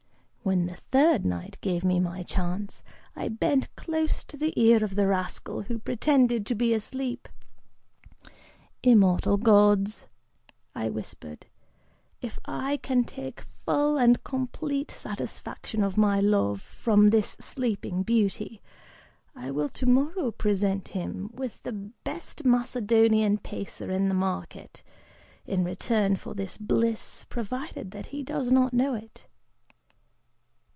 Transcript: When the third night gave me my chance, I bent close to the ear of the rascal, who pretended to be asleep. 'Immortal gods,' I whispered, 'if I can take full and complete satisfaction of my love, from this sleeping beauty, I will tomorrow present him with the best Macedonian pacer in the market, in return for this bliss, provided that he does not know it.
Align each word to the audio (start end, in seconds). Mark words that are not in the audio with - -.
When 0.43 0.65
the 0.65 0.75
third 0.91 1.23
night 1.23 1.59
gave 1.61 1.83
me 1.85 1.99
my 1.99 2.23
chance, 2.23 2.81
I 3.15 3.27
bent 3.29 3.73
close 3.75 4.23
to 4.23 4.35
the 4.35 4.59
ear 4.59 4.83
of 4.83 4.95
the 4.95 5.05
rascal, 5.05 5.61
who 5.61 5.77
pretended 5.77 6.47
to 6.47 6.55
be 6.55 6.73
asleep. 6.73 7.29
'Immortal 8.81 9.37
gods,' 9.37 10.07
I 10.73 10.89
whispered, 10.89 11.45
'if 12.21 12.37
I 12.43 12.77
can 12.77 13.03
take 13.03 13.45
full 13.65 13.97
and 13.99 14.23
complete 14.23 14.89
satisfaction 14.89 15.83
of 15.83 15.95
my 15.95 16.19
love, 16.19 16.59
from 16.61 17.11
this 17.11 17.37
sleeping 17.39 18.01
beauty, 18.01 18.63
I 19.35 19.51
will 19.51 19.69
tomorrow 19.69 20.31
present 20.31 20.89
him 20.89 21.29
with 21.35 21.61
the 21.61 21.71
best 22.03 22.43
Macedonian 22.45 23.37
pacer 23.37 23.91
in 23.91 24.09
the 24.09 24.15
market, 24.15 24.81
in 25.45 25.63
return 25.63 26.15
for 26.15 26.33
this 26.33 26.57
bliss, 26.57 27.25
provided 27.29 27.91
that 27.91 28.07
he 28.07 28.23
does 28.23 28.51
not 28.51 28.73
know 28.73 28.95
it. 28.95 29.27